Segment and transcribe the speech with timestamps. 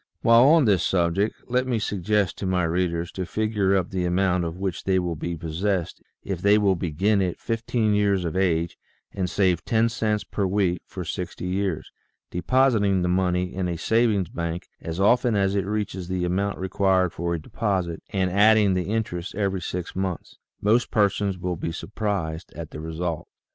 [0.23, 4.45] While on this subject let me suggest to my readers to figure up the amount
[4.45, 8.79] of which they will be possessed if they will begin at fifteen years of age
[9.11, 11.91] and save ten cents per week for sixty years,
[12.31, 17.13] depositing the money in a savings bank as often as it reaches the amount required
[17.13, 20.39] for a deposit, and adding the interest every six months.
[20.59, 23.27] Most persons will be suprised at the result.